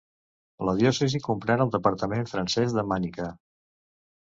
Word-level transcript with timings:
La 0.69 0.73
diòcesi 0.79 1.21
comprèn 1.27 1.63
el 1.67 1.75
departament 1.77 2.27
francès 2.33 2.77
de 2.81 2.87
Manica. 2.95 3.31